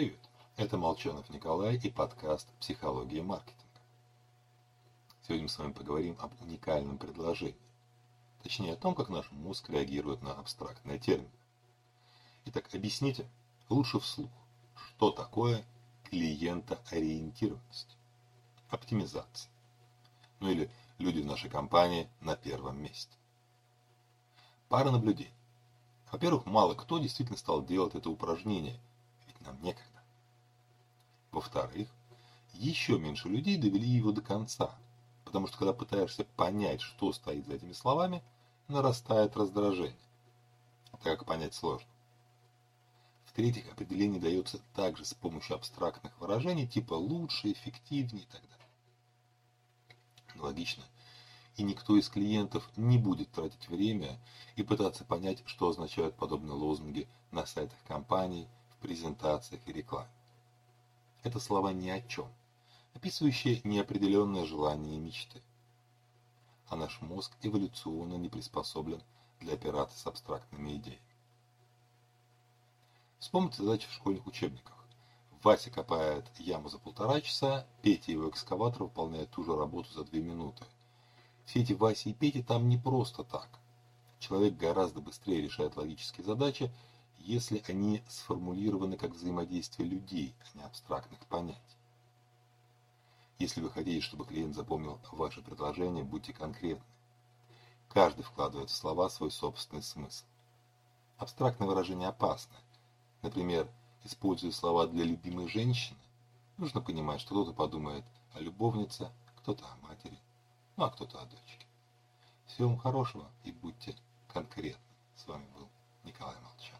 [0.00, 3.80] Привет, это Молчанов Николай и подкаст «Психология маркетинга».
[5.20, 7.60] Сегодня мы с вами поговорим об уникальном предложении,
[8.42, 11.28] точнее о том, как наш мозг реагирует на абстрактные термины.
[12.46, 13.28] Итак, объясните
[13.68, 14.30] лучше вслух,
[14.74, 15.66] что такое
[16.04, 17.98] клиентоориентированность,
[18.70, 19.52] оптимизация,
[20.38, 23.14] ну или люди в нашей компании на первом месте.
[24.70, 25.34] Пара наблюдений.
[26.10, 28.80] Во-первых, мало кто действительно стал делать это упражнение,
[29.40, 30.02] нам некогда.
[31.32, 31.88] Во-вторых,
[32.54, 34.76] еще меньше людей довели его до конца,
[35.24, 38.22] потому что когда пытаешься понять, что стоит за этими словами,
[38.68, 39.96] нарастает раздражение,
[40.92, 41.88] так как понять сложно.
[43.24, 48.66] В-третьих, определение дается также с помощью абстрактных выражений типа «лучше», «эффективнее» и так далее.
[50.34, 50.82] Логично.
[51.56, 54.18] И никто из клиентов не будет тратить время
[54.56, 58.48] и пытаться понять, что означают подобные лозунги на сайтах компаний,
[58.80, 60.10] презентациях и рекламе.
[61.22, 62.28] Это слова ни о чем,
[62.94, 65.42] описывающие неопределенное желание и мечты.
[66.68, 69.02] А наш мозг эволюционно не приспособлен
[69.40, 71.00] для операций с абстрактными идеями.
[73.18, 74.76] Вспомните задачи в школьных учебниках.
[75.42, 80.04] Вася копает яму за полтора часа, Петя и его экскаватор выполняют ту же работу за
[80.04, 80.64] две минуты.
[81.44, 83.48] Все эти Вася и Петя там не просто так.
[84.20, 86.70] Человек гораздо быстрее решает логические задачи,
[87.20, 91.60] если они сформулированы как взаимодействие людей, а не абстрактных понятий.
[93.38, 96.84] Если вы хотите, чтобы клиент запомнил ваше предложение, будьте конкретны.
[97.88, 100.24] Каждый вкладывает в слова свой собственный смысл.
[101.18, 102.56] Абстрактное выражение опасно.
[103.22, 103.70] Например,
[104.04, 105.98] используя слова для любимой женщины,
[106.56, 110.18] нужно понимать, что кто-то подумает о любовнице, кто-то о матери,
[110.76, 111.66] ну а кто-то о дочке.
[112.46, 113.94] Всего вам хорошего и будьте
[114.32, 114.82] конкретны.
[115.16, 115.68] С вами был
[116.04, 116.79] Николай Молчан.